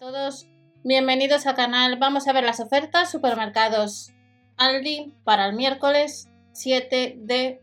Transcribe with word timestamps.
todos, 0.00 0.46
bienvenidos 0.82 1.46
al 1.46 1.56
canal. 1.56 1.98
Vamos 1.98 2.26
a 2.26 2.32
ver 2.32 2.42
las 2.42 2.58
ofertas 2.58 3.10
supermercados 3.10 4.14
Aldi 4.56 5.14
para 5.24 5.44
el 5.46 5.54
miércoles 5.54 6.30
7 6.52 7.18
de 7.18 7.60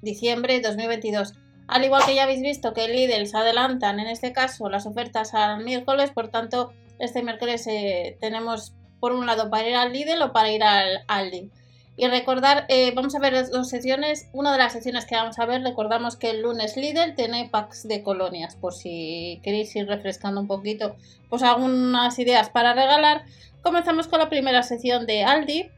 diciembre 0.00 0.54
de 0.54 0.62
2022. 0.62 1.34
Al 1.68 1.84
igual 1.84 2.02
que 2.06 2.14
ya 2.14 2.22
habéis 2.22 2.40
visto 2.40 2.72
que 2.72 2.88
Lidl 2.88 3.26
se 3.26 3.36
adelantan 3.36 4.00
en 4.00 4.06
este 4.06 4.32
caso 4.32 4.70
las 4.70 4.86
ofertas 4.86 5.34
al 5.34 5.62
miércoles, 5.62 6.12
por 6.12 6.28
tanto 6.28 6.72
este 6.98 7.22
miércoles 7.22 7.66
eh, 7.66 8.16
tenemos 8.22 8.74
por 8.98 9.12
un 9.12 9.26
lado 9.26 9.50
para 9.50 9.68
ir 9.68 9.76
al 9.76 9.92
Lidl 9.92 10.22
o 10.22 10.32
para 10.32 10.50
ir 10.50 10.64
al 10.64 11.04
Aldi. 11.08 11.50
Y 11.96 12.08
recordar, 12.08 12.66
eh, 12.68 12.92
vamos 12.94 13.14
a 13.14 13.20
ver 13.20 13.34
las 13.34 13.50
dos 13.50 13.68
secciones. 13.68 14.28
Una 14.32 14.50
de 14.50 14.58
las 14.58 14.72
secciones 14.72 15.06
que 15.06 15.14
vamos 15.14 15.38
a 15.38 15.46
ver, 15.46 15.62
recordamos 15.62 16.16
que 16.16 16.30
el 16.30 16.42
lunes 16.42 16.76
Lidl 16.76 17.14
tiene 17.14 17.48
packs 17.50 17.86
de 17.86 18.02
colonias, 18.02 18.56
por 18.56 18.74
si 18.74 19.40
queréis 19.44 19.74
ir 19.76 19.86
refrescando 19.86 20.40
un 20.40 20.48
poquito, 20.48 20.96
pues 21.28 21.42
algunas 21.42 22.18
ideas 22.18 22.50
para 22.50 22.74
regalar. 22.74 23.22
Comenzamos 23.62 24.08
con 24.08 24.18
la 24.18 24.28
primera 24.28 24.64
sección 24.64 25.06
de 25.06 25.22
Aldi. 25.22 25.70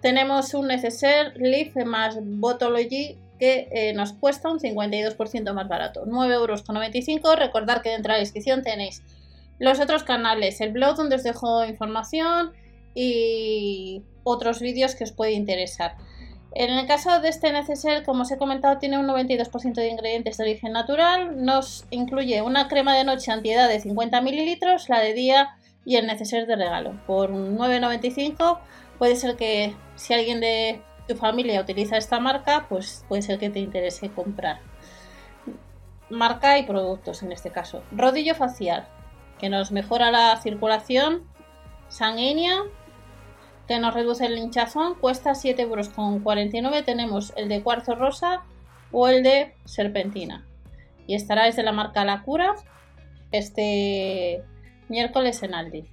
Tenemos 0.00 0.54
un 0.54 0.68
neceser 0.68 1.36
Leaf 1.36 1.74
más 1.84 2.18
Botology 2.20 3.18
que 3.40 3.68
eh, 3.72 3.94
nos 3.94 4.12
cuesta 4.12 4.50
un 4.50 4.60
52% 4.60 5.52
más 5.54 5.68
barato, 5.68 6.06
9,95 6.06 7.10
euros. 7.14 7.38
Recordad 7.38 7.82
que 7.82 7.90
dentro 7.90 8.12
de 8.12 8.18
la 8.18 8.20
descripción 8.20 8.62
tenéis 8.62 9.02
los 9.58 9.80
otros 9.80 10.04
canales, 10.04 10.60
el 10.60 10.72
blog 10.72 10.96
donde 10.96 11.16
os 11.16 11.24
dejo 11.24 11.64
información 11.64 12.52
y 12.94 14.02
otros 14.22 14.60
vídeos 14.60 14.94
que 14.94 15.04
os 15.04 15.12
puede 15.12 15.32
interesar. 15.32 15.96
En 16.56 16.70
el 16.70 16.86
caso 16.86 17.20
de 17.20 17.28
este 17.28 17.52
neceser, 17.52 18.04
como 18.04 18.22
os 18.22 18.30
he 18.30 18.38
comentado, 18.38 18.78
tiene 18.78 18.96
un 18.96 19.08
92% 19.08 19.74
de 19.74 19.88
ingredientes 19.88 20.36
de 20.36 20.44
origen 20.44 20.72
natural. 20.72 21.44
Nos 21.44 21.84
incluye 21.90 22.42
una 22.42 22.68
crema 22.68 22.94
de 22.96 23.02
noche 23.02 23.32
antiedad 23.32 23.68
de 23.68 23.80
50 23.80 24.20
mililitros, 24.20 24.88
la 24.88 25.00
de 25.00 25.14
día 25.14 25.56
y 25.84 25.96
el 25.96 26.06
neceser 26.06 26.46
de 26.46 26.54
regalo. 26.54 27.00
Por 27.08 27.30
9,95 27.30 28.60
puede 28.98 29.16
ser 29.16 29.34
que 29.34 29.74
si 29.96 30.14
alguien 30.14 30.40
de 30.40 30.80
tu 31.08 31.16
familia 31.16 31.60
utiliza 31.60 31.96
esta 31.96 32.20
marca, 32.20 32.66
pues 32.68 33.04
puede 33.08 33.22
ser 33.22 33.40
que 33.40 33.50
te 33.50 33.58
interese 33.58 34.10
comprar. 34.10 34.60
Marca 36.08 36.56
y 36.58 36.62
productos 36.62 37.24
en 37.24 37.32
este 37.32 37.50
caso. 37.50 37.82
Rodillo 37.90 38.36
facial, 38.36 38.86
que 39.38 39.48
nos 39.48 39.72
mejora 39.72 40.12
la 40.12 40.36
circulación 40.40 41.24
sanguínea 41.88 42.62
que 43.66 43.78
nos 43.78 43.94
reduce 43.94 44.26
el 44.26 44.38
hinchazón, 44.38 44.94
cuesta 44.96 45.32
7,49 45.32 45.60
euros. 45.62 46.84
Tenemos 46.84 47.32
el 47.36 47.48
de 47.48 47.62
cuarzo 47.62 47.94
rosa 47.94 48.42
o 48.92 49.08
el 49.08 49.22
de 49.22 49.54
serpentina. 49.64 50.46
Y 51.06 51.14
estará 51.14 51.44
desde 51.44 51.62
la 51.62 51.72
marca 51.72 52.04
La 52.04 52.22
Cura 52.22 52.54
este 53.32 54.42
miércoles 54.88 55.42
en 55.42 55.54
Aldi. 55.54 55.84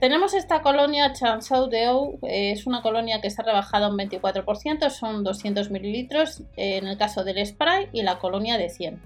Tenemos 0.00 0.34
esta 0.34 0.62
colonia 0.62 1.12
Chansou 1.12 1.68
de 1.68 1.88
Ou, 1.88 2.18
es 2.22 2.66
una 2.66 2.82
colonia 2.82 3.20
que 3.20 3.28
está 3.28 3.44
rebajada 3.44 3.88
un 3.88 3.96
24%, 3.96 4.90
son 4.90 5.22
200 5.22 5.70
mililitros 5.70 6.42
en 6.56 6.88
el 6.88 6.98
caso 6.98 7.22
del 7.22 7.46
spray 7.46 7.88
y 7.92 8.02
la 8.02 8.18
colonia 8.18 8.58
de 8.58 8.68
100. 8.68 9.00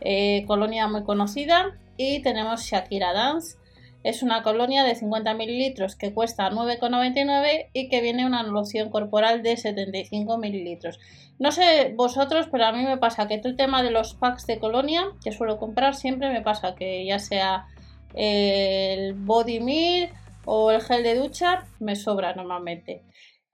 Eh, 0.00 0.44
colonia 0.48 0.88
muy 0.88 1.04
conocida 1.04 1.78
y 1.96 2.22
tenemos 2.22 2.64
Shakira 2.64 3.12
Dance 3.12 3.56
es 4.04 4.22
una 4.22 4.42
colonia 4.42 4.84
de 4.84 4.94
50 4.94 5.34
mililitros 5.34 5.96
que 5.96 6.12
cuesta 6.12 6.50
9,99 6.50 7.70
y 7.72 7.88
que 7.88 8.00
viene 8.00 8.26
una 8.26 8.42
loción 8.42 8.90
corporal 8.90 9.42
de 9.42 9.56
75 9.56 10.38
mililitros. 10.38 10.98
No 11.38 11.52
sé 11.52 11.92
vosotros, 11.96 12.48
pero 12.50 12.64
a 12.66 12.72
mí 12.72 12.84
me 12.84 12.98
pasa 12.98 13.28
que 13.28 13.38
todo 13.38 13.50
el 13.50 13.56
tema 13.56 13.82
de 13.82 13.90
los 13.90 14.14
packs 14.14 14.46
de 14.46 14.58
colonia 14.58 15.04
que 15.22 15.32
suelo 15.32 15.58
comprar 15.58 15.94
siempre 15.94 16.30
me 16.30 16.42
pasa 16.42 16.74
que 16.74 17.04
ya 17.04 17.18
sea 17.18 17.66
el 18.14 19.14
body 19.14 19.60
meal 19.60 20.10
o 20.44 20.70
el 20.70 20.82
gel 20.82 21.02
de 21.02 21.14
ducha 21.14 21.64
me 21.78 21.96
sobra 21.96 22.34
normalmente. 22.34 23.02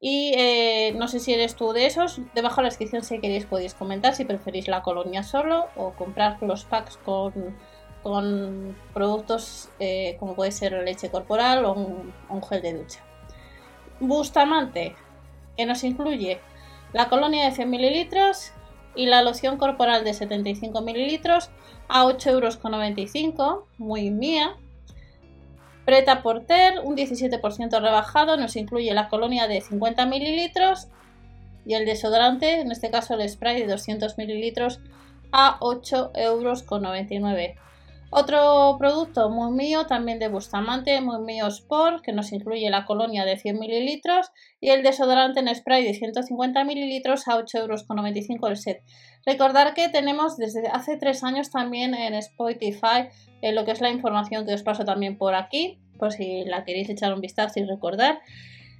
Y 0.01 0.33
eh, 0.37 0.93
no 0.97 1.09
sé 1.09 1.19
si 1.19 1.35
eres 1.35 1.57
tú 1.57 1.73
de 1.73 1.87
esos. 1.87 2.21
Debajo 2.35 2.57
de 2.57 2.63
la 2.63 2.69
descripción 2.69 3.03
si 3.03 3.21
queréis 3.21 3.47
podéis 3.47 3.75
comentar 3.75 4.15
si 4.15 4.25
preferís 4.25 4.69
la 4.69 4.83
colonia 4.83 5.23
solo 5.23 5.67
o 5.77 5.93
comprar 5.93 6.41
los 6.43 6.65
packs 6.65 6.97
con 6.99 7.57
con 8.03 8.77
productos 8.95 9.71
eh, 9.81 10.17
como 10.19 10.35
puede 10.35 10.53
ser 10.53 10.73
leche 10.85 11.11
corporal 11.11 11.65
o 11.65 11.73
un, 11.73 12.43
gel 12.43 12.63
de 12.63 12.75
ducha. 12.75 13.01
Bustamante, 14.01 14.95
que 15.57 15.67
nos 15.67 15.83
incluye 15.85 16.41
la 16.93 17.09
colonia 17.09 17.45
de 17.45 17.55
100 17.55 17.71
mililitros 17.71 18.53
y 18.95 19.07
la 19.07 19.23
loción 19.23 19.59
corporal 19.59 20.05
de 20.05 20.15
75 20.15 20.81
mililitros 20.83 21.51
a 21.89 22.05
8,95 22.05 23.39
euros, 23.39 23.65
muy 23.79 24.11
mía. 24.11 24.57
Preta 25.85 26.23
Porter, 26.23 26.81
un 26.85 26.97
17% 26.97 27.81
rebajado, 27.81 28.37
nos 28.37 28.57
incluye 28.57 28.93
la 28.93 29.09
colonia 29.09 29.49
de 29.49 29.61
50 29.61 30.05
mililitros 30.07 30.89
y 31.65 31.75
el 31.75 31.87
desodorante, 31.87 32.61
en 32.61 32.71
este 32.73 32.91
caso 32.91 33.15
el 33.15 33.29
spray 33.29 33.61
de 33.61 33.69
200 33.69 34.19
mililitros 34.19 34.81
a 35.33 35.59
8,99 35.61 36.13
euros. 36.17 36.65
Otro 38.11 38.77
producto 38.79 39.29
muy 39.29 39.53
mío, 39.53 39.85
también 39.85 40.19
de 40.19 40.29
Bustamante, 40.29 40.99
muy 41.03 41.21
mío 41.21 41.47
Sport, 41.49 42.03
que 42.03 42.13
nos 42.13 42.33
incluye 42.33 42.71
la 42.71 42.87
colonia 42.87 43.27
de 43.27 43.37
100 43.37 43.59
mililitros 43.59 44.31
y 44.63 44.71
el 44.71 44.83
desodorante 44.83 45.41
en 45.41 45.55
spray 45.55 45.85
de 45.85 45.93
150 45.93 46.65
mililitros 46.65 47.29
a 47.29 47.37
8,95 47.37 48.31
euros 48.31 48.51
el 48.51 48.57
set. 48.57 48.83
Recordar 49.27 49.75
que 49.75 49.91
tenemos 49.91 50.39
desde 50.39 50.69
hace 50.69 50.97
tres 50.97 51.23
años 51.23 51.51
también 51.51 51.95
en 51.95 52.15
Spotify 52.15 53.09
en 53.43 53.55
lo 53.55 53.67
que 53.67 53.73
es 53.73 53.83
la 53.83 53.91
información 53.91 54.47
que 54.47 54.55
os 54.55 54.63
paso 54.63 54.87
también 54.87 55.19
por 55.19 55.35
aquí, 55.35 55.79
por 55.99 56.11
si 56.11 56.47
la 56.47 56.65
queréis 56.65 56.89
echar 56.89 57.13
un 57.13 57.21
vistazo 57.21 57.61
y 57.61 57.65
recordar. 57.65 58.21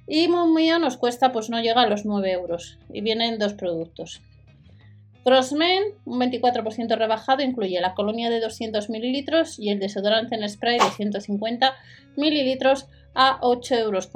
Y 0.07 0.27
muy 0.27 0.49
mío 0.49 0.79
nos 0.79 0.97
cuesta, 0.97 1.31
pues 1.31 1.51
no 1.51 1.61
llega 1.61 1.83
a 1.83 1.87
los 1.87 2.03
9 2.03 2.31
euros 2.31 2.79
y 2.91 3.01
vienen 3.01 3.37
dos 3.37 3.53
productos. 3.53 4.23
Crossmen, 5.23 5.83
un 6.05 6.19
24% 6.19 6.97
rebajado, 6.97 7.43
incluye 7.43 7.79
la 7.81 7.93
colonia 7.93 8.29
de 8.29 8.39
200 8.39 8.89
mililitros 8.89 9.59
y 9.59 9.69
el 9.69 9.79
desodorante 9.79 10.35
en 10.35 10.47
spray 10.47 10.79
de 10.79 10.89
150 10.89 11.73
mililitros 12.15 12.87
a 13.13 13.39
8,99 13.41 13.79
euros. 13.79 14.09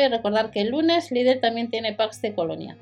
Y 0.00 0.08
recordar 0.08 0.50
que 0.50 0.62
el 0.62 0.70
lunes 0.70 1.10
Líder 1.10 1.40
también 1.40 1.70
tiene 1.70 1.94
packs 1.94 2.20
de 2.20 2.34
colonia. 2.34 2.76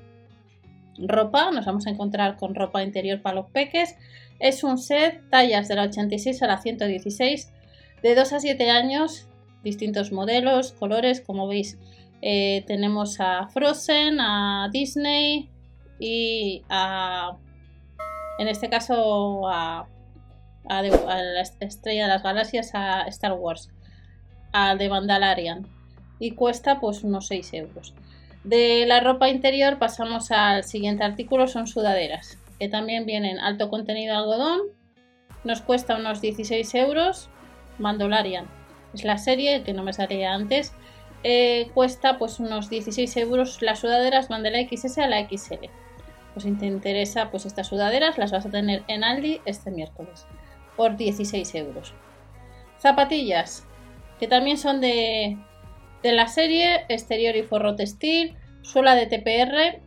Ropa, 0.99 1.51
nos 1.51 1.67
vamos 1.67 1.87
a 1.87 1.91
encontrar 1.91 2.37
con 2.37 2.55
ropa 2.55 2.83
interior 2.83 3.23
para 3.23 3.37
los 3.37 3.51
peques. 3.51 3.97
Es 4.41 4.65
un 4.65 4.79
set 4.79 5.23
tallas 5.31 5.69
de 5.69 5.77
la 5.77 5.83
86 5.85 6.43
a 6.43 6.47
la 6.47 6.59
116, 6.59 7.53
de 8.03 8.15
2 8.15 8.33
a 8.33 8.41
7 8.41 8.71
años, 8.71 9.29
distintos 9.63 10.11
modelos, 10.11 10.73
colores, 10.73 11.21
como 11.21 11.47
veis. 11.47 11.79
Eh, 12.23 12.65
tenemos 12.67 13.21
a 13.21 13.49
Frozen, 13.49 14.21
a 14.21 14.69
Disney 14.73 15.49
y 16.01 16.63
a 16.69 17.37
en 18.39 18.49
este 18.49 18.71
caso 18.71 19.49
a, 19.49 19.87
la 20.65 21.43
estrella 21.61 22.05
de 22.05 22.09
las 22.09 22.23
galaxias, 22.23 22.75
a 22.75 23.03
Star 23.03 23.33
Wars, 23.33 23.71
a 24.53 24.77
de 24.77 24.89
Vandalarian, 24.89 25.67
y 26.19 26.33
cuesta 26.33 26.81
pues 26.81 27.03
unos 27.03 27.27
6 27.27 27.55
euros. 27.55 27.95
De 28.45 28.87
la 28.87 29.01
ropa 29.01 29.29
interior 29.29 29.79
pasamos 29.79 30.31
al 30.31 30.65
siguiente 30.65 31.05
artículo, 31.05 31.49
son 31.49 31.67
sudaderas, 31.67 32.39
que 32.59 32.69
también 32.69 33.07
vienen 33.07 33.39
alto 33.39 33.71
contenido 33.71 34.15
de 34.15 34.19
algodón, 34.21 34.61
nos 35.45 35.63
cuesta 35.63 35.97
unos 35.97 36.21
16 36.21 36.75
euros, 36.77 37.29
Mandalorian, 37.79 38.47
es 38.95 39.05
la 39.05 39.19
serie 39.19 39.63
que 39.63 39.73
no 39.73 39.83
me 39.83 39.93
salía 39.93 40.35
antes, 40.35 40.73
eh, 41.25 41.71
cuesta 41.75 42.19
pues 42.19 42.39
unos 42.39 42.71
16 42.71 43.17
euros 43.17 43.61
las 43.63 43.81
sudaderas 43.81 44.29
van 44.29 44.43
de 44.43 44.51
la 44.51 44.61
XS 44.61 44.99
a 44.99 45.09
la 45.09 45.27
XL 45.29 45.67
si 46.41 46.53
te 46.53 46.67
interesa 46.67 47.31
pues 47.31 47.47
estas 47.47 47.67
sudaderas, 47.67 48.19
las 48.19 48.33
vas 48.33 48.47
a 48.47 48.51
tener 48.51 48.83
en 48.89 49.05
Aldi 49.05 49.41
este 49.45 49.71
miércoles 49.71 50.27
por 50.77 50.97
16 50.97 51.55
euros. 51.57 51.95
Zapatillas, 52.81 53.67
que 54.21 54.29
también 54.29 54.59
son 54.59 54.81
de, 54.81 55.37
de 56.03 56.13
la 56.13 56.29
serie, 56.29 56.85
exterior 56.89 57.37
y 57.37 57.43
forro 57.43 57.75
textil, 57.77 58.37
suela 58.63 58.95
de 58.95 59.07
TPR. 59.07 59.81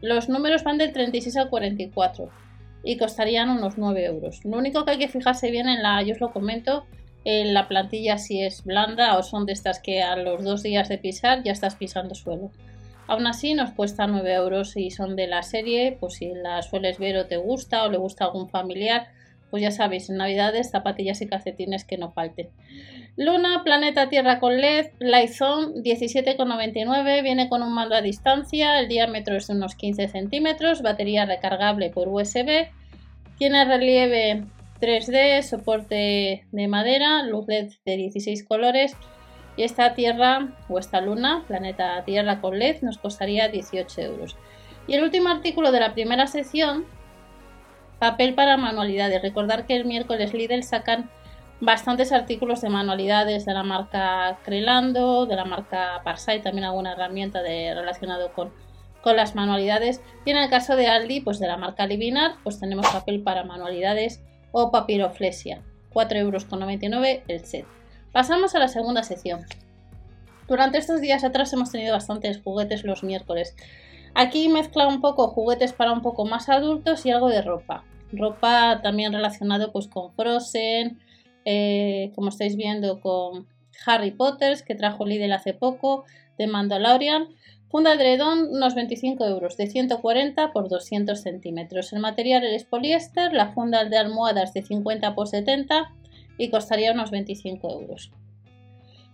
Los 0.00 0.28
números 0.28 0.64
van 0.64 0.78
del 0.78 0.92
36 0.92 1.36
al 1.36 1.50
44 1.50 2.30
y 2.82 2.96
costarían 2.96 3.50
unos 3.50 3.76
9 3.76 4.04
euros. 4.06 4.44
Lo 4.44 4.56
único 4.56 4.84
que 4.84 4.92
hay 4.92 4.98
que 4.98 5.08
fijarse 5.08 5.50
bien 5.50 5.68
en 5.68 5.82
la, 5.82 6.02
yo 6.02 6.14
os 6.14 6.20
lo 6.20 6.32
comento, 6.32 6.86
en 7.24 7.52
la 7.52 7.68
plantilla 7.68 8.16
si 8.18 8.42
es 8.42 8.64
blanda 8.64 9.18
o 9.18 9.22
son 9.22 9.44
de 9.44 9.52
estas 9.52 9.78
que 9.78 10.02
a 10.02 10.16
los 10.16 10.42
dos 10.42 10.62
días 10.62 10.88
de 10.88 10.98
pisar 10.98 11.42
ya 11.42 11.52
estás 11.52 11.76
pisando 11.76 12.14
suelo. 12.14 12.50
Aún 13.10 13.26
así 13.26 13.54
nos 13.54 13.72
cuesta 13.72 14.06
9 14.06 14.34
euros 14.34 14.76
y 14.76 14.92
son 14.92 15.16
de 15.16 15.26
la 15.26 15.42
serie, 15.42 15.96
pues 15.98 16.14
si 16.14 16.32
la 16.32 16.62
sueles 16.62 17.00
ver 17.00 17.16
o 17.16 17.26
te 17.26 17.38
gusta 17.38 17.82
o 17.82 17.90
le 17.90 17.98
gusta 17.98 18.22
a 18.22 18.28
algún 18.28 18.48
familiar, 18.48 19.08
pues 19.50 19.64
ya 19.64 19.72
sabéis, 19.72 20.08
en 20.10 20.18
Navidades 20.18 20.70
zapatillas 20.70 21.20
y 21.20 21.26
calcetines 21.26 21.84
que 21.84 21.98
no 21.98 22.12
falten. 22.12 22.50
Luna, 23.16 23.64
planeta 23.64 24.08
Tierra 24.08 24.38
con 24.38 24.60
LED, 24.60 24.92
Lightzone 25.00 25.82
17,99, 25.82 27.24
viene 27.24 27.48
con 27.48 27.64
un 27.64 27.74
mando 27.74 27.96
a 27.96 28.00
distancia, 28.00 28.78
el 28.78 28.86
diámetro 28.86 29.34
es 29.34 29.48
de 29.48 29.54
unos 29.54 29.74
15 29.74 30.06
centímetros, 30.06 30.80
batería 30.80 31.26
recargable 31.26 31.90
por 31.90 32.06
USB, 32.06 32.68
tiene 33.38 33.64
relieve 33.64 34.44
3D, 34.80 35.42
soporte 35.42 36.46
de 36.52 36.68
madera, 36.68 37.24
luz 37.24 37.48
LED 37.48 37.72
de 37.84 37.96
16 37.96 38.44
colores 38.44 38.94
y 39.60 39.64
esta 39.64 39.92
Tierra 39.92 40.48
o 40.70 40.78
esta 40.78 41.02
Luna, 41.02 41.44
planeta 41.46 42.02
Tierra 42.06 42.40
con 42.40 42.58
LED, 42.58 42.80
nos 42.80 42.96
costaría 42.96 43.48
18 43.48 44.00
euros. 44.00 44.38
Y 44.86 44.94
el 44.94 45.04
último 45.04 45.28
artículo 45.28 45.70
de 45.70 45.80
la 45.80 45.92
primera 45.92 46.26
sección, 46.26 46.86
papel 47.98 48.32
para 48.32 48.56
manualidades. 48.56 49.20
Recordar 49.20 49.66
que 49.66 49.76
el 49.76 49.84
miércoles 49.84 50.32
Lidl 50.32 50.62
sacan 50.62 51.10
bastantes 51.60 52.10
artículos 52.10 52.62
de 52.62 52.70
manualidades 52.70 53.44
de 53.44 53.52
la 53.52 53.62
marca 53.62 54.38
Crelando, 54.44 55.26
de 55.26 55.36
la 55.36 55.44
marca 55.44 56.00
Parsai, 56.04 56.40
también 56.40 56.64
alguna 56.64 56.92
herramienta 56.92 57.42
de, 57.42 57.74
relacionado 57.74 58.32
con, 58.32 58.54
con 59.02 59.14
las 59.14 59.34
manualidades. 59.34 60.00
Y 60.24 60.30
en 60.30 60.38
el 60.38 60.48
caso 60.48 60.74
de 60.74 60.86
Aldi, 60.86 61.20
pues 61.20 61.38
de 61.38 61.48
la 61.48 61.58
marca 61.58 61.86
Livinar, 61.86 62.36
pues 62.44 62.58
tenemos 62.58 62.88
papel 62.88 63.22
para 63.22 63.44
manualidades 63.44 64.24
o 64.52 64.70
papiroflesia, 64.70 65.60
4,99 65.92 66.16
euros 66.16 66.46
el 67.28 67.44
set. 67.44 67.79
Pasamos 68.12 68.56
a 68.56 68.58
la 68.58 68.66
segunda 68.66 69.04
sección. 69.04 69.44
Durante 70.48 70.78
estos 70.78 71.00
días 71.00 71.22
atrás 71.22 71.52
hemos 71.52 71.70
tenido 71.70 71.92
bastantes 71.92 72.40
juguetes 72.42 72.82
los 72.82 73.04
miércoles. 73.04 73.54
Aquí 74.14 74.48
mezcla 74.48 74.88
un 74.88 75.00
poco 75.00 75.28
juguetes 75.28 75.72
para 75.72 75.92
un 75.92 76.02
poco 76.02 76.24
más 76.24 76.48
adultos 76.48 77.06
y 77.06 77.12
algo 77.12 77.28
de 77.28 77.40
ropa. 77.40 77.84
Ropa 78.12 78.80
también 78.82 79.12
relacionado 79.12 79.70
pues 79.70 79.86
con 79.86 80.12
Frozen, 80.14 80.98
eh, 81.44 82.10
como 82.16 82.30
estáis 82.30 82.56
viendo 82.56 83.00
con 83.00 83.46
Harry 83.86 84.10
Potter, 84.10 84.58
que 84.64 84.74
trajo 84.74 85.06
Lidl 85.06 85.32
hace 85.32 85.54
poco, 85.54 86.04
de 86.36 86.48
Mandalorian. 86.48 87.28
Funda 87.70 87.94
Dredon, 87.94 88.48
unos 88.50 88.74
25 88.74 89.24
euros, 89.26 89.56
de 89.56 89.68
140 89.68 90.52
por 90.52 90.68
200 90.68 91.20
centímetros. 91.20 91.92
El 91.92 92.00
material 92.00 92.42
es 92.42 92.64
poliéster, 92.64 93.32
la 93.32 93.52
funda 93.52 93.84
de 93.84 93.96
almohadas 93.96 94.52
de 94.52 94.62
50 94.62 95.14
por 95.14 95.28
70 95.28 95.92
y 96.40 96.48
costaría 96.48 96.92
unos 96.92 97.10
25 97.10 97.70
euros. 97.80 98.10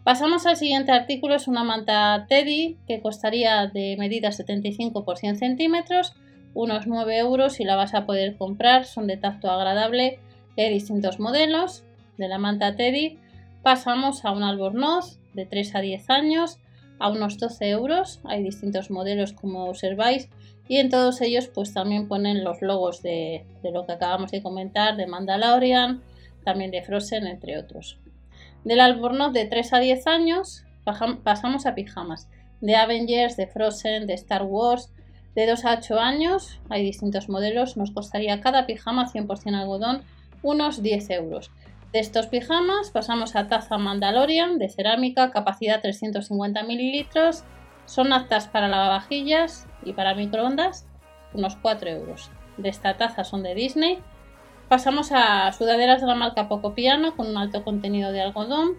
Pasamos 0.05 0.47
al 0.47 0.57
siguiente 0.57 0.93
artículo, 0.93 1.35
es 1.35 1.49
una 1.49 1.65
manta 1.65 2.27
Teddy 2.29 2.79
que 2.87 3.01
costaría 3.01 3.67
de 3.67 3.97
medida 3.99 4.31
75 4.31 5.05
por 5.05 5.19
100 5.19 5.37
centímetros, 5.37 6.15
unos 6.55 6.87
9 6.87 7.19
euros 7.19 7.59
y 7.59 7.65
la 7.65 7.75
vas 7.75 7.95
a 7.95 8.07
poder 8.07 8.37
comprar, 8.37 8.85
son 8.85 9.09
de 9.09 9.17
tacto 9.17 9.51
agradable, 9.51 10.21
hay 10.57 10.73
distintos 10.73 11.19
modelos 11.19 11.85
de 12.17 12.29
la 12.29 12.39
manta 12.39 12.77
Teddy. 12.77 13.19
Pasamos 13.63 14.25
a 14.25 14.31
un 14.31 14.43
albornoz 14.43 15.19
de 15.35 15.45
3 15.45 15.75
a 15.75 15.81
10 15.81 16.11
años, 16.11 16.59
a 16.99 17.11
unos 17.11 17.39
12 17.39 17.69
euros. 17.69 18.21
Hay 18.25 18.43
distintos 18.43 18.91
modelos 18.91 19.33
como 19.33 19.65
observáis 19.65 20.29
y 20.69 20.77
en 20.79 20.89
todos 20.89 21.21
ellos 21.21 21.49
pues 21.49 21.75
también 21.75 22.09
ponen 22.09 22.43
los 22.43 22.63
logos 22.63 23.03
de, 23.03 23.45
lo 23.63 23.87
que 23.87 23.93
acabamos 23.93 24.31
de 24.31 24.43
comentar, 24.43 24.97
de 24.97 25.07
Mandalorian, 25.07 26.03
también 26.47 26.71
de 26.71 26.83
Frozen, 26.83 27.27
entre 27.27 27.59
otros. 27.59 27.99
Del 28.65 28.81
albornoz 28.81 29.35
de 29.35 29.45
3 29.45 29.75
a 29.75 29.79
10 29.81 30.07
años 30.07 30.65
pasamos 31.25 31.67
a 31.67 31.75
pijamas. 31.75 32.29
De 32.61 32.77
Avengers, 32.77 33.37
de 33.37 33.49
Frozen, 33.49 34.07
de 34.07 34.15
Star 34.15 34.45
Wars, 34.45 34.91
de 35.35 35.47
2 35.47 35.65
a 35.67 35.75
8 35.75 35.99
años, 36.01 36.61
hay 36.71 36.83
distintos 36.83 37.29
modelos, 37.29 37.77
nos 37.77 37.91
costaría 37.91 38.41
cada 38.41 38.65
pijama 38.65 39.13
100% 39.13 39.55
algodón 39.55 40.03
unos 40.43 40.83
10 40.83 41.11
euros. 41.11 41.51
De 41.93 41.99
estos 41.99 42.27
pijamas 42.29 42.91
pasamos 42.91 43.37
a 43.37 43.49
taza 43.49 43.77
Mandalorian 43.77 44.59
de 44.59 44.69
cerámica, 44.69 45.31
capacidad 45.31 45.81
350 45.83 46.63
mililitros. 46.63 47.43
Son 47.87 48.13
aptas 48.13 48.49
para 48.49 48.69
lavavajillas 48.69 49.67
y 49.85 49.93
para 49.93 50.15
microondas, 50.15 50.87
unos 51.35 51.57
4 51.57 51.91
euros. 51.91 52.31
De 52.57 52.69
esta 52.69 52.97
taza 52.97 53.25
son 53.25 53.43
de 53.43 53.55
Disney. 53.55 53.99
Pasamos 54.69 55.13
a 55.13 55.53
sudaderas 55.53 56.01
de 56.01 56.09
la 56.09 56.17
marca 56.17 56.49
Poco 56.49 56.75
Piano 56.75 57.15
con 57.15 57.29
un 57.29 57.37
alto 57.37 57.63
contenido 57.63 58.11
de 58.11 58.21
algodón. 58.21 58.73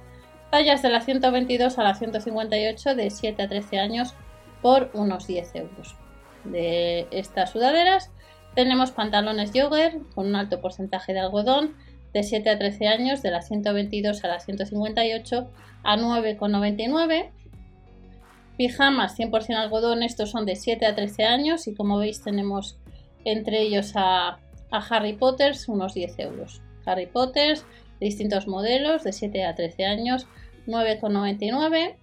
Tallas 0.51 0.81
de 0.81 0.89
la 0.89 0.99
122 0.99 1.77
a 1.77 1.83
la 1.83 1.95
158 1.95 2.93
de 2.95 3.09
7 3.09 3.41
a 3.41 3.47
13 3.47 3.79
años 3.79 4.13
por 4.61 4.89
unos 4.93 5.27
10 5.27 5.55
euros. 5.55 5.95
De 6.43 7.07
estas 7.11 7.51
sudaderas 7.51 8.11
tenemos 8.53 8.91
pantalones 8.91 9.51
jogger 9.53 9.99
con 10.13 10.27
un 10.27 10.35
alto 10.35 10.59
porcentaje 10.59 11.13
de 11.13 11.21
algodón 11.21 11.75
de 12.13 12.23
7 12.23 12.49
a 12.49 12.57
13 12.57 12.87
años, 12.87 13.21
de 13.21 13.31
la 13.31 13.41
122 13.41 14.23
a 14.25 14.27
la 14.27 14.39
158 14.41 15.49
a 15.83 15.97
9,99. 15.97 17.29
Pijamas 18.57 19.17
100% 19.17 19.55
algodón, 19.55 20.03
estos 20.03 20.31
son 20.31 20.45
de 20.45 20.57
7 20.57 20.85
a 20.85 20.95
13 20.95 21.23
años 21.23 21.67
y 21.67 21.75
como 21.75 21.97
veis 21.97 22.23
tenemos 22.23 22.77
entre 23.23 23.61
ellos 23.61 23.93
a, 23.95 24.39
Harry 24.71 25.13
Potter 25.13 25.55
unos 25.67 25.93
10 25.93 26.19
euros. 26.19 26.61
Harry 26.85 27.07
Potter, 27.07 27.57
distintos 27.99 28.47
modelos 28.47 29.03
de 29.03 29.13
7 29.13 29.45
a 29.45 29.55
13 29.55 29.85
años, 29.85 30.27
9,99. 30.67 31.95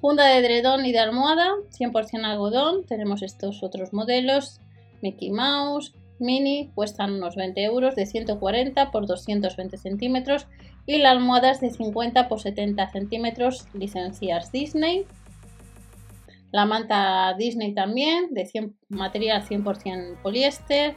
Funda 0.00 0.26
de 0.26 0.42
dredón 0.42 0.86
y 0.86 0.92
de 0.92 0.98
almohada, 0.98 1.50
100% 1.78 2.24
algodón. 2.24 2.84
Tenemos 2.86 3.22
estos 3.22 3.62
otros 3.62 3.92
modelos, 3.92 4.60
Mickey 5.02 5.30
Mouse, 5.30 5.92
mini 6.18 6.70
cuestan 6.74 7.14
unos 7.14 7.34
20 7.34 7.62
euros 7.64 7.96
de 7.96 8.06
140 8.06 8.90
por 8.90 9.06
220 9.06 9.76
centímetros 9.78 10.46
y 10.86 10.98
la 10.98 11.10
almohada 11.10 11.50
es 11.50 11.60
de 11.60 11.70
50 11.70 12.28
por 12.28 12.40
70 12.40 12.90
centímetros 12.90 13.66
licencias 13.72 14.52
Disney 14.52 15.06
la 16.52 16.66
manta 16.66 17.34
Disney 17.38 17.74
también 17.74 18.34
de 18.34 18.46
100, 18.46 18.76
material 18.88 19.46
100% 19.46 20.20
poliéster 20.22 20.96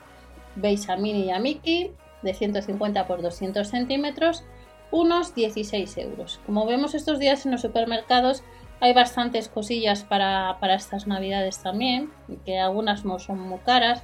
veis 0.56 0.90
a 0.90 0.98
mini 0.98 1.26
y 1.26 1.32
a 1.32 1.40
Mickey 1.40 1.92
de 2.22 2.34
150 2.34 3.08
por 3.08 3.22
200 3.22 3.68
centímetros 3.68 4.44
unos 4.92 5.34
16 5.34 5.98
euros. 5.98 6.40
Como 6.46 6.66
vemos 6.66 6.94
estos 6.94 7.20
días 7.20 7.46
en 7.46 7.52
los 7.52 7.62
supermercados 7.62 8.44
hay 8.80 8.94
bastantes 8.94 9.48
cosillas 9.48 10.04
para, 10.04 10.58
para 10.60 10.76
estas 10.76 11.08
navidades 11.08 11.62
también 11.64 12.12
que 12.46 12.60
algunas 12.60 13.06
no 13.06 13.18
son 13.20 13.40
muy 13.40 13.60
caras. 13.60 14.04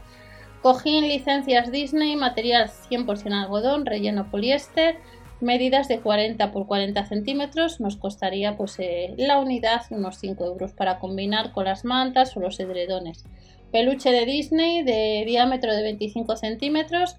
Cojín 0.62 1.08
licencias 1.08 1.72
Disney, 1.72 2.16
material 2.16 2.70
100% 2.90 3.32
algodón, 3.32 3.86
relleno 3.86 4.30
poliéster, 4.30 4.98
medidas 5.42 5.88
de 5.88 6.00
40 6.00 6.52
por 6.52 6.68
40 6.68 7.06
centímetros, 7.06 7.80
nos 7.80 7.96
costaría 7.96 8.58
pues 8.58 8.78
eh, 8.80 9.14
la 9.18 9.40
unidad 9.40 9.84
unos 9.90 10.18
5 10.18 10.46
euros 10.46 10.74
para 10.74 11.00
combinar 11.00 11.52
con 11.52 11.66
las 11.66 11.86
mantas 11.86 12.36
o 12.36 12.40
los 12.40 12.60
edredones. 12.60 13.26
Peluche 13.72 14.12
de 14.12 14.26
Disney 14.26 14.84
de 14.84 15.24
diámetro 15.26 15.74
de 15.74 15.84
25 15.84 16.36
centímetros, 16.36 17.18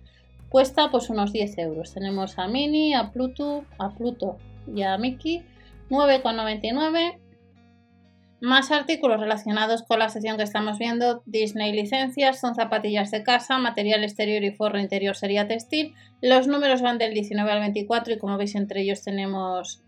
cuesta 0.48 0.90
pues 0.90 1.10
unos 1.10 1.32
10 1.32 1.58
euros. 1.58 1.94
Tenemos 1.94 2.38
a 2.38 2.48
Minnie, 2.48 2.94
a 2.94 3.10
Pluto, 3.12 3.64
a 3.78 3.90
Pluto 3.90 4.36
y 4.72 4.82
a 4.82 4.98
Mickey, 4.98 5.42
9,99 5.90 7.18
más 8.40 8.70
artículos 8.70 9.20
relacionados 9.20 9.82
con 9.82 9.98
la 9.98 10.08
sección 10.08 10.38
que 10.38 10.44
estamos 10.44 10.78
viendo, 10.78 11.22
Disney 11.26 11.72
licencias, 11.72 12.40
son 12.40 12.54
zapatillas 12.54 13.10
de 13.10 13.22
casa, 13.22 13.58
material 13.58 14.02
exterior 14.02 14.42
y 14.42 14.50
forro 14.50 14.78
interior 14.78 15.14
sería 15.14 15.46
textil. 15.46 15.94
Los 16.22 16.46
números 16.46 16.80
van 16.80 16.96
del 16.96 17.12
19 17.12 17.50
al 17.50 17.60
24 17.60 18.14
y 18.14 18.18
como 18.18 18.38
veis 18.38 18.54
entre 18.54 18.80
ellos 18.80 19.02
tenemos 19.02 19.82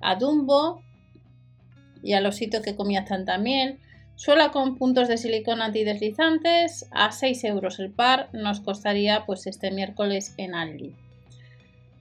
a 0.00 0.14
Dumbo 0.14 0.82
y 2.02 2.14
al 2.14 2.24
osito 2.24 2.62
que 2.62 2.74
comía 2.74 3.04
tanta 3.04 3.36
miel. 3.36 3.78
Suela 4.20 4.50
con 4.50 4.76
puntos 4.76 5.08
de 5.08 5.16
silicona 5.16 5.64
antideslizantes 5.64 6.86
a 6.90 7.10
6 7.10 7.42
euros 7.44 7.78
el 7.78 7.90
par 7.90 8.28
nos 8.34 8.60
costaría 8.60 9.24
pues 9.24 9.46
este 9.46 9.70
miércoles 9.70 10.34
en 10.36 10.54
Aldi. 10.54 10.94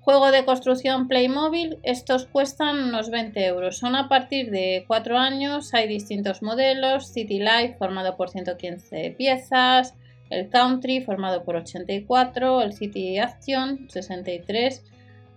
Juego 0.01 0.29
de 0.29 0.43
construcción 0.43 1.07
Playmobil, 1.07 1.79
estos 1.81 2.25
cuestan 2.25 2.89
unos 2.89 3.09
20 3.09 3.45
euros. 3.45 3.77
Son 3.77 3.95
a 3.95 4.09
partir 4.09 4.51
de 4.51 4.83
4 4.85 5.17
años, 5.17 5.73
hay 5.73 5.87
distintos 5.87 6.41
modelos, 6.41 7.07
City 7.07 7.39
Life 7.39 7.75
formado 7.79 8.17
por 8.17 8.29
115 8.29 9.15
piezas, 9.17 9.95
el 10.29 10.49
Country 10.49 10.99
formado 10.99 11.45
por 11.45 11.55
84, 11.55 12.63
el 12.63 12.73
City 12.73 13.17
Action 13.17 13.89
63, 13.89 14.83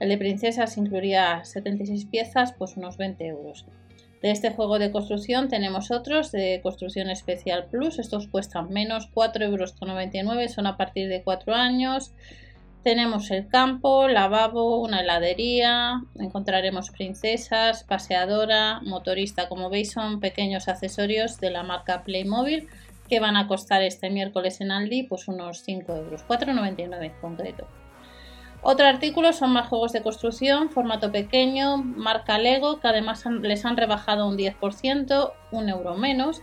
el 0.00 0.08
de 0.08 0.18
princesas 0.18 0.76
incluiría 0.76 1.44
76 1.44 2.06
piezas, 2.06 2.52
pues 2.58 2.76
unos 2.76 2.96
20 2.96 3.24
euros. 3.24 3.66
De 4.22 4.30
este 4.30 4.52
juego 4.52 4.78
de 4.78 4.92
construcción 4.92 5.48
tenemos 5.48 5.90
otros 5.90 6.30
de 6.30 6.60
construcción 6.62 7.10
especial 7.10 7.66
plus, 7.66 7.98
estos 7.98 8.28
cuestan 8.28 8.70
menos 8.70 9.10
4,99 9.12 9.42
euros, 9.42 10.52
son 10.52 10.68
a 10.68 10.76
partir 10.76 11.08
de 11.08 11.24
4 11.24 11.54
años. 11.54 12.12
Tenemos 12.84 13.32
el 13.32 13.48
campo, 13.48 14.06
lavabo, 14.06 14.80
una 14.80 15.00
heladería, 15.00 16.02
encontraremos 16.18 16.90
princesas, 16.90 17.82
paseadora, 17.82 18.80
motorista. 18.82 19.48
Como 19.48 19.70
veis 19.70 19.90
son 19.90 20.20
pequeños 20.20 20.68
accesorios 20.68 21.40
de 21.40 21.50
la 21.50 21.64
marca 21.64 22.04
Playmobil 22.04 22.68
que 23.08 23.18
van 23.18 23.36
a 23.36 23.48
costar 23.48 23.82
este 23.82 24.08
miércoles 24.08 24.60
en 24.60 24.70
Aldi 24.70 25.02
pues 25.02 25.26
unos 25.26 25.62
5 25.62 25.96
euros, 25.96 26.24
4,99 26.28 27.04
en 27.04 27.12
concreto. 27.20 27.66
Otro 28.64 28.86
artículo 28.86 29.32
son 29.32 29.50
más 29.50 29.68
juegos 29.68 29.92
de 29.92 30.02
construcción, 30.02 30.70
formato 30.70 31.10
pequeño, 31.10 31.78
marca 31.78 32.38
Lego, 32.38 32.78
que 32.78 32.86
además 32.86 33.24
les 33.42 33.64
han 33.64 33.76
rebajado 33.76 34.28
un 34.28 34.38
10%, 34.38 35.32
un 35.50 35.68
euro 35.68 35.96
menos. 35.96 36.42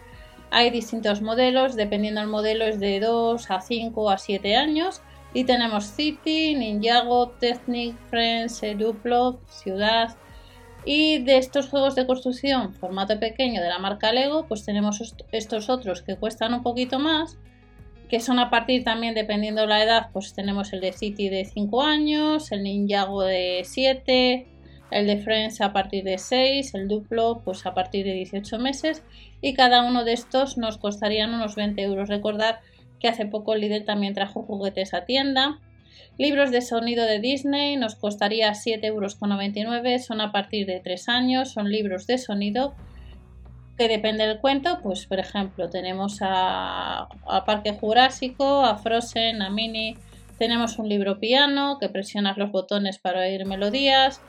Hay 0.51 0.69
distintos 0.69 1.21
modelos, 1.21 1.75
dependiendo 1.75 2.19
del 2.19 2.29
modelo 2.29 2.65
es 2.65 2.79
de 2.81 2.99
2 2.99 3.49
a 3.49 3.61
5 3.61 4.09
a 4.09 4.17
7 4.17 4.55
años 4.57 5.01
Y 5.33 5.43
tenemos 5.43 5.85
City, 5.85 6.55
Ninjago, 6.55 7.29
Technic, 7.29 7.95
Friends, 8.09 8.61
Duplo, 8.77 9.39
Ciudad. 9.47 10.17
Y 10.83 11.19
de 11.19 11.37
estos 11.37 11.69
juegos 11.69 11.95
de 11.95 12.07
construcción, 12.07 12.73
formato 12.73 13.17
pequeño 13.19 13.61
de 13.61 13.69
la 13.69 13.79
marca 13.79 14.11
Lego, 14.11 14.45
pues 14.47 14.65
tenemos 14.65 15.01
estos 15.31 15.69
otros 15.69 16.01
que 16.01 16.17
cuestan 16.17 16.53
un 16.53 16.63
poquito 16.63 16.99
más, 16.99 17.37
que 18.09 18.19
son 18.19 18.39
a 18.39 18.49
partir 18.49 18.83
también, 18.83 19.13
dependiendo 19.13 19.61
de 19.61 19.67
la 19.67 19.83
edad, 19.83 20.07
pues 20.11 20.33
tenemos 20.33 20.73
el 20.73 20.81
de 20.81 20.91
City 20.91 21.29
de 21.29 21.45
5 21.45 21.83
años, 21.83 22.51
el 22.51 22.63
Ninjago 22.63 23.21
de 23.21 23.61
7, 23.63 24.47
el 24.89 25.05
de 25.05 25.17
Friends 25.17 25.61
a 25.61 25.71
partir 25.71 26.03
de 26.03 26.17
6, 26.17 26.73
el 26.73 26.87
Duplo 26.87 27.41
pues 27.45 27.65
a 27.67 27.75
partir 27.75 28.05
de 28.05 28.13
18 28.13 28.57
meses 28.57 29.03
y 29.41 29.53
cada 29.53 29.83
uno 29.83 30.03
de 30.03 30.13
estos 30.13 30.57
nos 30.57 30.79
costarían 30.79 31.33
unos 31.33 31.55
20 31.55 31.81
euros. 31.83 32.09
Recordar 32.09 32.61
que 32.99 33.07
hace 33.07 33.27
poco 33.27 33.55
Lidl 33.55 33.85
también 33.85 34.15
trajo 34.15 34.41
juguetes 34.41 34.93
a 34.95 35.05
tienda. 35.05 35.59
Libros 36.17 36.51
de 36.51 36.61
sonido 36.61 37.05
de 37.05 37.19
Disney 37.19 37.77
nos 37.77 37.95
costaría 37.95 38.51
7,99 38.51 38.85
euros, 38.85 40.05
son 40.05 40.19
a 40.19 40.31
partir 40.31 40.65
de 40.65 40.79
3 40.79 41.09
años, 41.09 41.51
son 41.51 41.69
libros 41.69 42.07
de 42.07 42.17
sonido 42.17 42.73
que 43.79 43.87
depende 43.87 44.27
del 44.27 44.39
cuento, 44.39 44.79
pues 44.83 45.07
por 45.07 45.17
ejemplo 45.17 45.69
tenemos 45.69 46.19
a, 46.21 47.07
Parque 47.47 47.73
Jurásico, 47.73 48.63
a 48.63 48.77
Frozen, 48.77 49.41
a 49.41 49.49
Mini, 49.49 49.97
tenemos 50.37 50.77
un 50.77 50.87
libro 50.87 51.19
piano 51.19 51.77
que 51.79 51.89
presionas 51.89 52.37
los 52.37 52.51
botones 52.51 52.99
para 52.99 53.21
oír 53.21 53.45
melodías, 53.47 54.21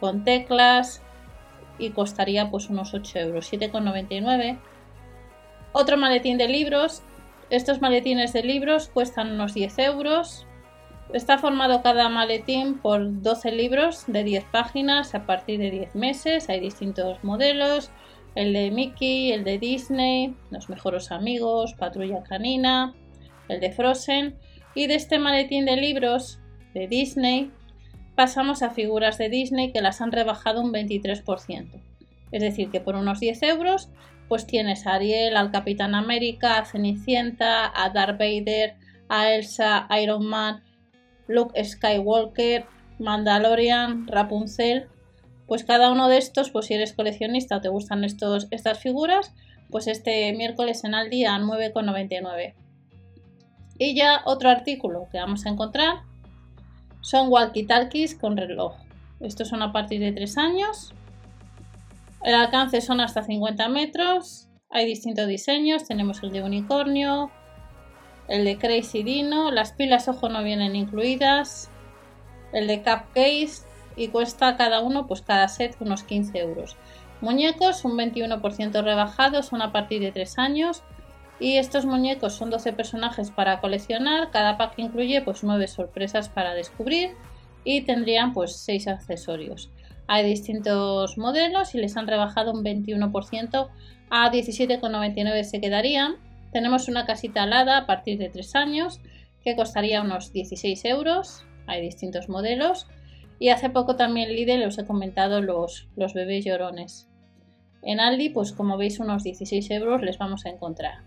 con 0.00 0.24
teclas 0.24 1.02
y 1.78 1.90
costaría 1.90 2.50
pues 2.50 2.70
unos 2.70 2.94
8 2.94 3.18
euros, 3.18 3.52
7,99. 3.52 4.58
Otro 5.72 5.96
maletín 5.98 6.38
de 6.38 6.48
libros 6.48 7.02
estos 7.50 7.80
maletines 7.80 8.32
de 8.32 8.42
libros 8.42 8.88
cuestan 8.88 9.32
unos 9.32 9.54
10 9.54 9.78
euros. 9.80 10.46
Está 11.12 11.38
formado 11.38 11.82
cada 11.82 12.08
maletín 12.08 12.78
por 12.78 13.22
12 13.22 13.52
libros 13.52 14.04
de 14.06 14.24
10 14.24 14.44
páginas 14.46 15.14
a 15.14 15.26
partir 15.26 15.60
de 15.60 15.70
10 15.70 15.94
meses. 15.94 16.48
Hay 16.48 16.60
distintos 16.60 17.22
modelos. 17.22 17.90
El 18.34 18.52
de 18.52 18.70
Mickey, 18.70 19.32
el 19.32 19.44
de 19.44 19.58
Disney, 19.58 20.34
Los 20.50 20.68
Mejores 20.68 21.12
Amigos, 21.12 21.74
Patrulla 21.74 22.22
Canina, 22.22 22.94
el 23.48 23.60
de 23.60 23.70
Frozen. 23.70 24.36
Y 24.74 24.86
de 24.88 24.96
este 24.96 25.18
maletín 25.18 25.66
de 25.66 25.76
libros 25.76 26.40
de 26.74 26.88
Disney 26.88 27.52
pasamos 28.16 28.62
a 28.62 28.70
figuras 28.70 29.18
de 29.18 29.28
Disney 29.28 29.72
que 29.72 29.82
las 29.82 30.00
han 30.00 30.12
rebajado 30.12 30.60
un 30.60 30.72
23%. 30.72 31.80
Es 32.32 32.42
decir, 32.42 32.70
que 32.70 32.80
por 32.80 32.96
unos 32.96 33.20
10 33.20 33.42
euros 33.44 33.88
pues 34.28 34.46
tienes 34.46 34.86
a 34.86 34.94
Ariel, 34.94 35.36
al 35.36 35.50
Capitán 35.50 35.94
América, 35.94 36.58
a 36.58 36.64
Cenicienta, 36.64 37.70
a 37.74 37.90
Darth 37.90 38.18
Vader, 38.18 38.74
a 39.08 39.30
Elsa, 39.32 39.86
Iron 40.02 40.26
Man, 40.26 40.62
Luke 41.28 41.62
Skywalker, 41.62 42.66
Mandalorian, 42.98 44.06
Rapunzel. 44.06 44.88
Pues 45.46 45.64
cada 45.64 45.90
uno 45.90 46.08
de 46.08 46.18
estos, 46.18 46.50
pues 46.50 46.66
si 46.66 46.74
eres 46.74 46.92
coleccionista 46.92 47.56
o 47.56 47.60
te 47.60 47.68
gustan 47.68 48.04
estos, 48.04 48.48
estas 48.50 48.78
figuras, 48.78 49.34
pues 49.70 49.86
este 49.86 50.32
miércoles 50.32 50.84
en 50.84 50.94
Aldi 50.94 51.24
a 51.24 51.38
9,99. 51.38 52.54
Y 53.78 53.94
ya 53.94 54.22
otro 54.24 54.50
artículo 54.50 55.08
que 55.10 55.18
vamos 55.18 55.46
a 55.46 55.50
encontrar 55.50 56.02
son 57.00 57.28
walkie-talkies 57.28 58.18
con 58.18 58.36
reloj. 58.36 58.74
Estos 59.20 59.48
son 59.48 59.62
a 59.62 59.72
partir 59.72 60.00
de 60.00 60.12
3 60.12 60.38
años 60.38 60.94
el 62.24 62.34
alcance 62.34 62.80
son 62.80 63.00
hasta 63.00 63.22
50 63.22 63.68
metros. 63.68 64.48
Hay 64.70 64.86
distintos 64.86 65.28
diseños. 65.28 65.86
Tenemos 65.86 66.22
el 66.22 66.32
de 66.32 66.42
unicornio, 66.42 67.30
el 68.28 68.46
de 68.46 68.56
Crazy 68.56 69.02
Dino. 69.02 69.50
Las 69.50 69.72
pilas, 69.72 70.08
ojo, 70.08 70.30
no 70.30 70.42
vienen 70.42 70.74
incluidas. 70.74 71.70
El 72.54 72.66
de 72.66 72.78
Cupcase 72.78 73.66
y 73.96 74.08
cuesta 74.08 74.56
cada 74.56 74.80
uno, 74.80 75.06
pues 75.06 75.22
cada 75.22 75.48
set, 75.48 75.76
unos 75.80 76.02
15 76.02 76.38
euros. 76.38 76.76
Muñecos, 77.20 77.84
un 77.84 77.96
21% 77.96 78.82
rebajado, 78.82 79.42
son 79.42 79.62
a 79.62 79.72
partir 79.72 80.00
de 80.00 80.12
3 80.12 80.38
años. 80.38 80.82
Y 81.40 81.56
estos 81.56 81.84
muñecos 81.84 82.34
son 82.34 82.50
12 82.50 82.72
personajes 82.72 83.30
para 83.30 83.60
coleccionar. 83.60 84.30
Cada 84.30 84.56
pack 84.56 84.74
incluye 84.78 85.20
pues 85.22 85.42
9 85.42 85.66
sorpresas 85.66 86.28
para 86.28 86.54
descubrir 86.54 87.10
y 87.64 87.82
tendrían 87.82 88.32
pues 88.32 88.56
6 88.56 88.88
accesorios. 88.88 89.70
Hay 90.06 90.24
distintos 90.24 91.16
modelos 91.16 91.74
y 91.74 91.78
les 91.78 91.96
han 91.96 92.06
rebajado 92.06 92.52
un 92.52 92.62
21% 92.62 93.68
a 94.10 94.30
17,99 94.30 95.42
se 95.44 95.60
quedarían. 95.60 96.16
Tenemos 96.52 96.88
una 96.88 97.06
casita 97.06 97.42
alada 97.42 97.78
a 97.78 97.86
partir 97.86 98.18
de 98.18 98.28
3 98.28 98.54
años 98.54 99.00
que 99.42 99.56
costaría 99.56 100.02
unos 100.02 100.32
16 100.32 100.84
euros. 100.84 101.44
Hay 101.66 101.80
distintos 101.80 102.28
modelos. 102.28 102.86
Y 103.38 103.48
hace 103.48 103.70
poco 103.70 103.96
también 103.96 104.34
Lidl 104.34 104.64
os 104.64 104.78
he 104.78 104.86
comentado 104.86 105.40
los, 105.40 105.88
los 105.96 106.14
bebés 106.14 106.44
llorones. 106.44 107.08
En 107.82 108.00
Aldi, 108.00 108.30
pues 108.30 108.52
como 108.52 108.76
veis, 108.76 108.98
unos 108.98 109.24
16 109.24 109.70
euros 109.70 110.02
les 110.02 110.18
vamos 110.18 110.46
a 110.46 110.50
encontrar. 110.50 111.02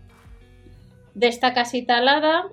De 1.14 1.26
esta 1.26 1.54
casita 1.54 1.98
alada 1.98 2.44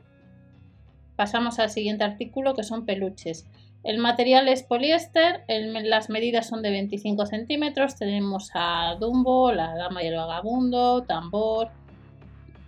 pasamos 1.15 1.59
al 1.59 1.69
siguiente 1.69 2.03
artículo 2.03 2.55
que 2.55 2.63
son 2.63 2.85
peluches. 2.85 3.47
El 3.83 3.99
material 3.99 4.47
es 4.47 4.63
poliéster, 4.63 5.43
las 5.47 6.09
medidas 6.09 6.47
son 6.47 6.63
de 6.63 6.71
25 6.71 7.27
centímetros. 7.27 7.97
Tenemos 7.97 8.49
a 8.55 8.95
Dumbo, 8.99 9.51
la 9.51 9.75
dama 9.75 10.03
y 10.03 10.07
el 10.07 10.15
vagabundo, 10.15 11.03
tambor 11.03 11.69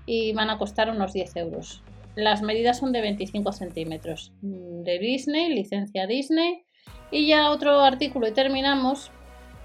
y 0.06 0.34
van 0.34 0.52
a 0.52 0.60
costar 0.60 0.92
unos 0.92 1.14
10 1.14 1.36
euros. 1.38 1.82
Las 2.16 2.44
medidas 2.44 2.78
son 2.78 2.92
de 2.92 3.02
25 3.02 3.52
centímetros. 3.52 4.32
Mm, 4.42 4.84
de 4.84 5.00
Disney, 5.00 5.54
licencia 5.54 6.06
Disney. 6.06 6.67
Y 7.12 7.27
ya 7.27 7.50
otro 7.50 7.82
artículo 7.82 8.27
y 8.27 8.34
terminamos. 8.34 9.12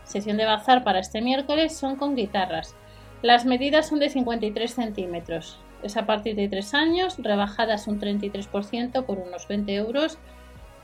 Sesión 0.04 0.36
de 0.36 0.44
bazar 0.44 0.84
para 0.84 0.98
este 0.98 1.22
miércoles 1.22 1.76
son 1.76 1.96
con 1.96 2.16
guitarras. 2.16 2.74
Las 3.22 3.44
medidas 3.44 3.88
son 3.88 4.00
de 4.00 4.08
53 4.08 4.72
centímetros. 4.72 5.60
Es 5.82 5.96
a 5.96 6.06
partir 6.06 6.36
de 6.36 6.48
3 6.48 6.74
años, 6.74 7.16
rebajadas 7.18 7.88
un 7.88 8.00
33% 8.00 9.04
por 9.04 9.18
unos 9.18 9.48
20 9.48 9.74
euros 9.74 10.18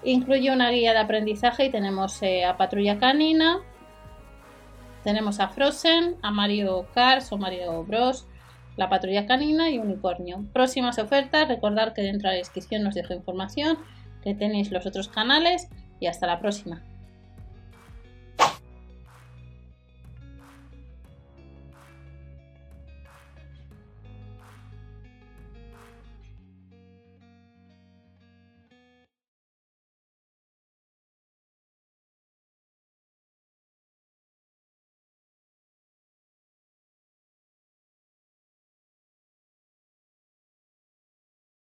Incluye 0.05 0.53
una 0.53 0.71
guía 0.71 0.93
de 0.93 1.01
aprendizaje 1.01 1.67
y 1.67 1.71
tenemos 1.71 2.23
eh, 2.23 2.45
a 2.45 2.57
Patrulla 2.57 2.99
Canina, 2.99 3.59
tenemos 5.03 5.41
a 5.41 5.49
Frozen, 5.49 6.17
a 6.23 6.31
Mario 6.31 6.87
Kart 6.95 7.25
o 7.33 7.37
Mario 7.37 7.83
Bros, 7.85 8.27
la 8.77 8.89
Patrulla 8.89 9.27
Canina 9.27 9.71
y 9.71 9.79
Unicornio. 9.79 10.45
Próximas 10.53 10.99
ofertas, 10.99 11.49
recordad 11.49 11.95
que 11.95 12.03
dentro 12.03 12.29
de 12.29 12.37
la 12.37 12.39
descripción 12.39 12.87
os 12.87 12.95
dejo 12.95 13.13
información, 13.13 13.79
que 14.23 14.35
tenéis 14.35 14.71
los 14.71 14.87
otros 14.87 15.09
canales 15.09 15.69
y 16.01 16.07
hasta 16.07 16.27
la 16.27 16.41
próxima. 16.41 16.81